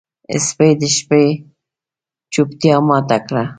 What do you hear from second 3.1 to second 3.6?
کړه.